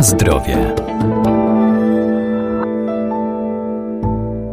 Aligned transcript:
Zdrowie. 0.00 0.74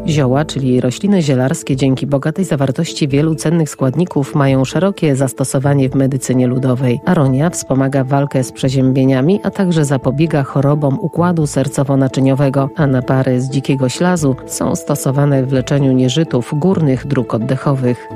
Zioła, 0.07 0.45
czyli 0.45 0.81
rośliny 0.81 1.21
zielarskie, 1.21 1.75
dzięki 1.75 2.07
bogatej 2.07 2.45
zawartości 2.45 3.07
wielu 3.07 3.35
cennych 3.35 3.69
składników, 3.69 4.35
mają 4.35 4.65
szerokie 4.65 5.15
zastosowanie 5.15 5.89
w 5.89 5.95
medycynie 5.95 6.47
ludowej. 6.47 6.99
Aronia 7.05 7.49
wspomaga 7.49 8.03
walkę 8.03 8.43
z 8.43 8.51
przeziębieniami, 8.51 9.39
a 9.43 9.51
także 9.51 9.85
zapobiega 9.85 10.43
chorobom 10.43 10.99
układu 10.99 11.43
sercowo-naczyniowego, 11.43 12.69
a 12.75 12.87
napary 12.87 13.41
z 13.41 13.49
dzikiego 13.49 13.89
ślazu 13.89 14.35
są 14.45 14.75
stosowane 14.75 15.45
w 15.45 15.51
leczeniu 15.51 15.91
nieżytów 15.91 16.53
górnych 16.59 17.07
dróg 17.07 17.33
oddechowych. 17.33 18.07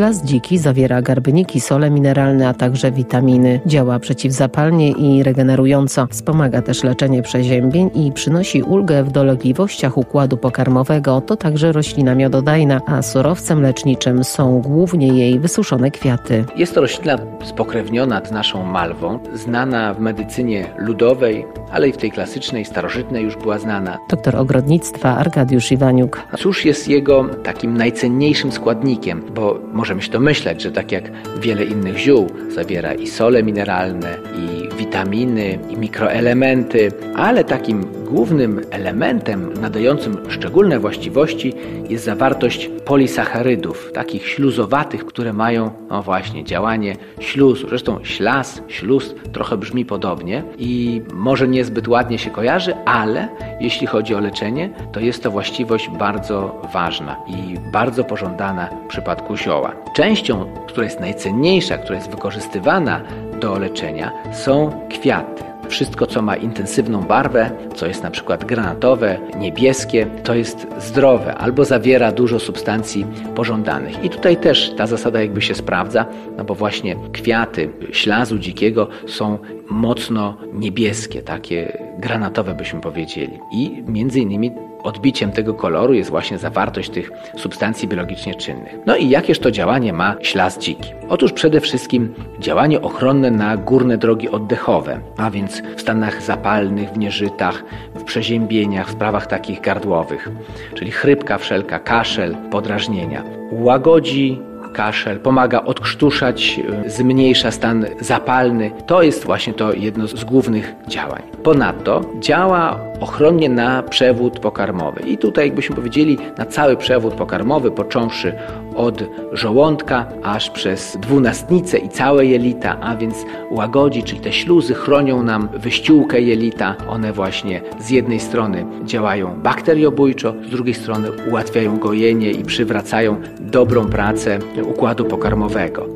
Ślas 0.00 0.22
dziki 0.24 0.58
zawiera 0.58 1.02
garbniki, 1.02 1.60
sole 1.60 1.90
mineralne, 1.90 2.48
a 2.48 2.54
także 2.54 2.92
witaminy. 2.92 3.60
Działa 3.66 3.98
przeciwzapalnie 3.98 4.90
i 4.90 5.22
regenerująco. 5.22 6.06
Wspomaga 6.06 6.62
też 6.62 6.84
leczenie 6.84 7.22
przeziębień 7.22 7.90
i 7.94 8.12
przynosi 8.12 8.62
ulgę 8.62 9.04
w 9.04 9.10
dolegliwościach 9.10 9.98
układu 9.98 10.36
pokarmowego. 10.36 11.20
To 11.20 11.36
także 11.36 11.72
roślina 11.72 12.14
miododajna, 12.14 12.80
a 12.86 13.02
surowcem 13.02 13.62
leczniczym 13.62 14.24
są 14.24 14.60
głównie 14.60 15.08
jej 15.08 15.40
wysuszone 15.40 15.90
kwiaty. 15.90 16.44
Jest 16.56 16.74
to 16.74 16.80
roślina 16.80 17.18
spokrewniona 17.44 18.24
z 18.24 18.30
naszą 18.30 18.64
malwą, 18.64 19.18
znana 19.34 19.94
w 19.94 20.00
medycynie 20.00 20.66
ludowej, 20.78 21.46
ale 21.72 21.88
i 21.88 21.92
w 21.92 21.96
tej 21.96 22.10
klasycznej, 22.10 22.64
starożytnej 22.64 23.24
już 23.24 23.36
była 23.36 23.58
znana. 23.58 23.98
Doktor 24.10 24.36
ogrodnictwa 24.36 25.16
Arkadiusz 25.16 25.72
Iwaniuk. 25.72 26.22
Cóż 26.38 26.64
jest 26.64 26.88
jego 26.88 27.24
takim 27.24 27.76
najcenniejszym 27.76 28.52
składnikiem? 28.52 29.22
Bo 29.34 29.60
możemy 29.94 30.02
się 30.02 30.12
domyślać, 30.12 30.62
że 30.62 30.72
tak 30.72 30.92
jak 30.92 31.04
wiele 31.40 31.64
innych 31.64 31.98
ziół, 31.98 32.30
zawiera 32.54 32.94
i 32.94 33.06
sole 33.06 33.42
mineralne, 33.42 34.16
i 34.36 34.59
witaminy, 34.90 35.58
i 35.70 35.76
mikroelementy, 35.76 36.92
ale 37.16 37.44
takim 37.44 37.84
głównym 38.04 38.60
elementem 38.70 39.52
nadającym 39.60 40.16
szczególne 40.28 40.78
właściwości 40.78 41.54
jest 41.88 42.04
zawartość 42.04 42.70
polisacharydów, 42.84 43.92
takich 43.92 44.26
śluzowatych, 44.28 45.06
które 45.06 45.32
mają, 45.32 45.70
no 45.90 46.02
właśnie, 46.02 46.44
działanie 46.44 46.96
śluzu. 47.20 47.68
Zresztą 47.68 48.04
ślaz, 48.04 48.62
śluz 48.68 49.14
trochę 49.32 49.56
brzmi 49.56 49.84
podobnie 49.84 50.42
i 50.58 51.02
może 51.14 51.48
niezbyt 51.48 51.88
ładnie 51.88 52.18
się 52.18 52.30
kojarzy, 52.30 52.74
ale 52.84 53.28
jeśli 53.60 53.86
chodzi 53.86 54.14
o 54.14 54.20
leczenie, 54.20 54.70
to 54.92 55.00
jest 55.00 55.22
to 55.22 55.30
właściwość 55.30 55.88
bardzo 55.98 56.62
ważna 56.72 57.16
i 57.26 57.58
bardzo 57.72 58.04
pożądana 58.04 58.68
w 58.84 58.88
przypadku 58.88 59.36
zioła. 59.36 59.72
Częścią, 59.96 60.46
która 60.68 60.84
jest 60.84 61.00
najcenniejsza, 61.00 61.78
która 61.78 61.96
jest 61.96 62.10
wykorzystywana 62.10 63.00
do 63.40 63.58
leczenia, 63.58 64.12
są 64.32 64.80
kwiaty. 64.90 65.44
Wszystko, 65.68 66.06
co 66.06 66.22
ma 66.22 66.36
intensywną 66.36 67.02
barwę, 67.02 67.50
co 67.74 67.86
jest 67.86 68.02
na 68.02 68.10
przykład 68.10 68.44
granatowe, 68.44 69.18
niebieskie, 69.38 70.06
to 70.24 70.34
jest 70.34 70.66
zdrowe 70.78 71.34
albo 71.34 71.64
zawiera 71.64 72.12
dużo 72.12 72.38
substancji 72.38 73.06
pożądanych. 73.34 74.04
I 74.04 74.10
tutaj 74.10 74.36
też 74.36 74.74
ta 74.76 74.86
zasada 74.86 75.20
jakby 75.20 75.42
się 75.42 75.54
sprawdza, 75.54 76.06
no 76.36 76.44
bo 76.44 76.54
właśnie 76.54 76.96
kwiaty 77.12 77.70
ślazu 77.92 78.38
dzikiego 78.38 78.88
są 79.06 79.38
mocno 79.70 80.36
niebieskie, 80.52 81.22
takie 81.22 81.78
granatowe 81.98 82.54
byśmy 82.54 82.80
powiedzieli. 82.80 83.38
I 83.52 83.82
między 83.86 84.20
innymi 84.20 84.52
odbiciem 84.82 85.32
tego 85.32 85.54
koloru 85.54 85.94
jest 85.94 86.10
właśnie 86.10 86.38
zawartość 86.38 86.90
tych 86.90 87.10
substancji 87.36 87.88
biologicznie 87.88 88.34
czynnych. 88.34 88.74
No 88.86 88.96
i 88.96 89.08
jakież 89.08 89.38
to 89.38 89.50
działanie 89.50 89.92
ma 89.92 90.16
ślaz 90.22 90.58
dziki? 90.58 90.92
Otóż 91.08 91.32
przede 91.32 91.60
wszystkim 91.60 92.14
działanie 92.38 92.80
ochronne 92.80 93.30
na 93.30 93.56
górne 93.56 93.98
drogi 93.98 94.28
oddechowe, 94.28 95.00
a 95.16 95.30
więc 95.30 95.62
w 95.76 95.80
stanach 95.80 96.22
zapalnych, 96.22 96.90
w 96.90 96.98
nieżytach, 96.98 97.64
w 97.94 98.04
przeziębieniach, 98.04 98.88
w 98.88 98.92
sprawach 98.92 99.26
takich 99.26 99.60
gardłowych, 99.60 100.28
czyli 100.74 100.90
chrypka 100.90 101.38
wszelka, 101.38 101.78
kaszel, 101.78 102.36
podrażnienia. 102.50 103.24
Łagodzi 103.52 104.40
kaszel, 104.72 105.20
pomaga 105.20 105.62
odkrztuszać, 105.64 106.60
zmniejsza 106.86 107.50
stan 107.50 107.86
zapalny. 108.00 108.70
To 108.86 109.02
jest 109.02 109.24
właśnie 109.24 109.52
to 109.52 109.72
jedno 109.72 110.06
z 110.06 110.24
głównych 110.24 110.74
działań. 110.88 111.22
Ponadto 111.42 112.04
działa 112.20 112.89
ochronnie 113.00 113.48
na 113.48 113.82
przewód 113.82 114.40
pokarmowy. 114.40 115.00
I 115.00 115.18
tutaj, 115.18 115.46
jakbyśmy 115.46 115.76
powiedzieli, 115.76 116.18
na 116.38 116.46
cały 116.46 116.76
przewód 116.76 117.14
pokarmowy, 117.14 117.70
począwszy 117.70 118.32
od 118.76 119.02
żołądka 119.32 120.06
aż 120.22 120.50
przez 120.50 120.96
dwunastnicę 121.00 121.78
i 121.78 121.88
całe 121.88 122.26
jelita, 122.26 122.80
a 122.80 122.96
więc 122.96 123.14
łagodzi, 123.50 124.02
czyli 124.02 124.20
te 124.20 124.32
śluzy 124.32 124.74
chronią 124.74 125.22
nam 125.22 125.48
wyściółkę 125.54 126.20
jelita. 126.20 126.76
One 126.88 127.12
właśnie 127.12 127.60
z 127.80 127.90
jednej 127.90 128.20
strony 128.20 128.66
działają 128.84 129.40
bakteriobójczo, 129.42 130.34
z 130.46 130.50
drugiej 130.50 130.74
strony 130.74 131.08
ułatwiają 131.30 131.78
gojenie 131.78 132.30
i 132.30 132.44
przywracają 132.44 133.16
dobrą 133.40 133.86
pracę 133.86 134.38
układu 134.62 135.04
pokarmowego. 135.04 135.86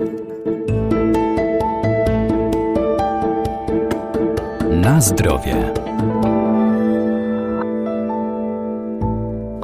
Na 4.71 5.01
zdrowie. 5.01 5.84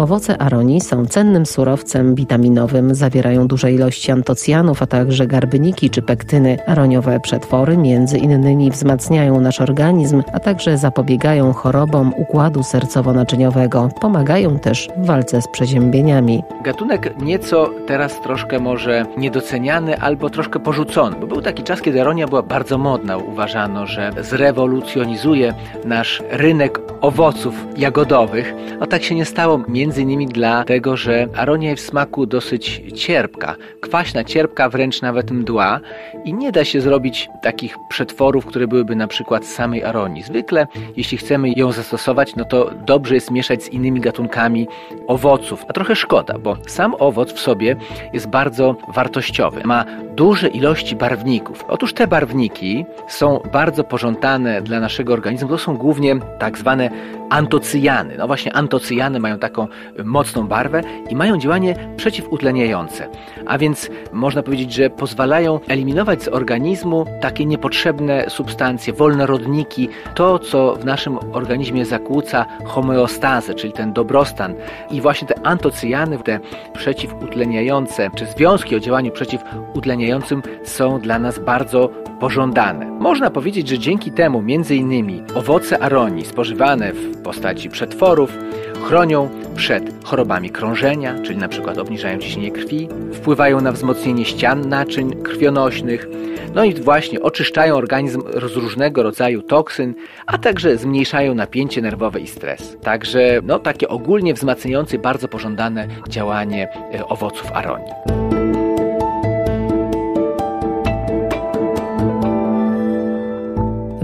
Owoce 0.00 0.38
aronii 0.38 0.81
są 0.81 1.06
cennym 1.06 1.47
surowcem 1.47 2.15
witaminowym, 2.15 2.94
zawierają 2.94 3.47
duże 3.47 3.72
ilości 3.72 4.12
antocjanów, 4.12 4.83
a 4.83 4.87
także 4.87 5.27
garbniki 5.27 5.91
czy 5.91 6.03
pektyny. 6.03 6.59
Aroniowe 6.66 7.21
przetwory 7.21 7.77
między 7.77 8.19
innymi 8.19 8.71
wzmacniają 8.71 9.41
nasz 9.41 9.60
organizm, 9.60 10.22
a 10.33 10.41
także 10.41 10.78
zapobiegają 10.78 11.53
chorobom 11.53 12.12
układu 12.16 12.60
sercowo-naczyniowego. 12.60 13.89
Pomagają 14.00 14.59
też 14.59 14.89
w 14.97 15.06
walce 15.06 15.43
z 15.43 15.49
przeziębieniami. 15.49 16.43
Gatunek 16.65 17.22
nieco 17.22 17.71
teraz 17.87 18.21
troszkę 18.21 18.59
może 18.59 19.06
niedoceniany 19.16 19.99
albo 19.99 20.31
troszkę 20.31 20.60
porzucony, 20.60 21.16
bo 21.21 21.27
był 21.27 21.43
taki 21.43 21.62
czas, 21.62 21.83
kiedy 21.83 22.00
aronia 22.00 22.28
była 22.28 22.43
bardzo 22.43 22.78
modna. 22.78 23.16
Uważano, 23.16 23.87
że 23.87 24.10
zrewolucjonizuje 24.21 25.55
nasz 25.84 26.22
rynek 26.31 26.81
owoców 27.00 27.66
jagodowych. 27.77 28.55
A 28.81 28.87
tak 28.87 29.03
się 29.03 29.15
nie 29.15 29.25
stało. 29.25 29.60
Między 29.69 29.90
Między 29.91 30.03
innymi 30.03 30.27
dlatego, 30.27 30.97
że 30.97 31.28
aronia 31.37 31.71
jest 31.71 31.84
w 31.84 31.89
smaku 31.89 32.27
dosyć 32.27 32.83
cierpka, 32.95 33.56
kwaśna, 33.81 34.25
cierpka, 34.25 34.69
wręcz 34.69 35.03
nawet 35.03 35.31
mdła 35.31 35.81
i 36.25 36.34
nie 36.34 36.53
da 36.53 36.65
się 36.65 36.81
zrobić 36.81 37.28
takich 37.43 37.77
przetworów, 37.89 38.47
które 38.47 38.67
byłyby 38.67 38.97
na 38.97 39.06
przykład 39.06 39.47
z 39.47 39.55
samej 39.55 39.84
aronii. 39.84 40.23
Zwykle, 40.23 40.67
jeśli 40.97 41.19
chcemy 41.19 41.53
ją 41.56 41.73
zastosować, 41.73 42.37
no 42.37 42.45
to 42.45 42.71
dobrze 42.87 43.15
jest 43.15 43.31
mieszać 43.31 43.62
z 43.62 43.69
innymi 43.69 44.01
gatunkami 44.01 44.69
owoców, 45.06 45.65
a 45.69 45.73
trochę 45.73 45.97
szkoda, 45.97 46.39
bo 46.39 46.57
sam 46.67 46.95
owoc 46.99 47.33
w 47.33 47.41
sobie 47.41 47.77
jest 48.12 48.27
bardzo 48.27 48.77
wartościowy. 48.95 49.61
Ma 49.65 49.84
duże 50.17 50.49
ilości 50.49 50.97
barwników. 50.97 51.65
Otóż 51.69 51.93
te 51.95 52.07
barwniki 52.07 52.84
są 53.09 53.41
bardzo 53.53 53.84
pożądane 53.84 54.62
dla 54.62 54.81
naszego 54.81 55.12
organizmu. 55.12 55.49
To 55.49 55.59
są 55.59 55.77
głównie 55.77 56.17
tak 56.39 56.59
zwane 56.59 56.91
antocyjany. 57.31 58.17
No 58.19 58.27
właśnie 58.27 58.53
antocyjany 58.53 59.21
mają 59.21 59.39
taką 59.39 59.67
mocną 60.04 60.47
barwę 60.47 60.82
i 61.10 61.16
mają 61.16 61.38
działanie 61.38 61.75
przeciwutleniające. 61.97 63.08
A 63.47 63.58
więc 63.58 63.91
można 64.12 64.42
powiedzieć, 64.42 64.72
że 64.72 64.91
pozwalają 64.91 65.60
eliminować 65.69 66.22
z 66.22 66.28
organizmu 66.28 67.04
takie 67.20 67.47
niepotrzebne 67.47 68.25
substancje, 68.28 68.92
wolne 68.92 69.26
rodniki, 69.26 69.88
to 70.14 70.38
co 70.38 70.75
w 70.75 70.84
naszym 70.84 71.19
organizmie 71.32 71.86
zakłóca 71.86 72.47
homeostazę, 72.64 73.54
czyli 73.54 73.72
ten 73.72 73.92
dobrostan. 73.92 74.54
I 74.91 75.00
właśnie 75.00 75.28
te 75.28 75.47
antocyjany, 75.47 76.18
te 76.18 76.41
przeciwutleniające, 76.72 78.10
czy 78.15 78.27
związki 78.27 78.77
o 78.77 78.80
działaniu 78.80 79.12
przeciwutleniającym 79.12 80.42
są 80.65 81.00
dla 81.00 81.18
nas 81.18 81.39
bardzo 81.39 81.91
pożądane. 82.21 82.86
Można 82.91 83.30
powiedzieć, 83.30 83.68
że 83.68 83.78
dzięki 83.78 84.12
temu 84.12 84.42
między 84.42 84.77
innymi 84.77 85.22
owoce 85.34 85.78
aronii 85.78 86.24
spożywane 86.24 86.92
w 86.92 87.22
postaci 87.22 87.71
przetworów 87.71 88.39
chronią 88.80 89.28
przed 89.56 90.04
chorobami 90.04 90.50
krążenia, 90.50 91.15
czyli 91.22 91.38
na 91.38 91.48
przykład 91.48 91.78
obniżają 91.78 92.18
ciśnienie 92.18 92.50
krwi, 92.50 92.88
wpływają 93.12 93.60
na 93.60 93.72
wzmocnienie 93.72 94.24
ścian 94.24 94.68
naczyń 94.68 95.22
krwionośnych, 95.22 96.09
no 96.54 96.65
i 96.65 96.74
właśnie 96.74 97.22
oczyszczają 97.22 97.74
organizm 97.74 98.22
z 98.32 98.56
różnego 98.56 99.03
rodzaju 99.03 99.42
toksyn, 99.42 99.94
a 100.27 100.38
także 100.38 100.77
zmniejszają 100.77 101.34
napięcie 101.34 101.82
nerwowe 101.82 102.21
i 102.21 102.27
stres. 102.27 102.77
Także 102.82 103.41
no, 103.42 103.59
takie 103.59 103.88
ogólnie 103.88 104.34
wzmacniające, 104.34 104.98
bardzo 104.98 105.28
pożądane 105.28 105.86
działanie 106.09 106.68
e, 106.94 107.06
owoców 107.06 107.53
aronii. 107.53 108.20